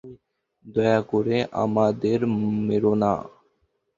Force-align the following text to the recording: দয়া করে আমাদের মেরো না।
দয়া 0.65 0.99
করে 1.11 1.35
আমাদের 1.63 2.19
মেরো 2.67 2.93
না। 3.01 3.13